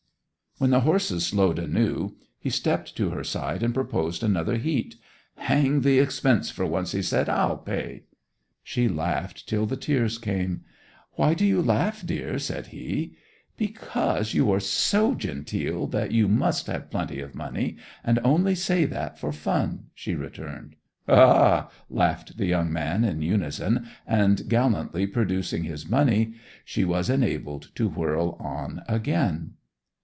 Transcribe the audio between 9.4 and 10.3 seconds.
till the tears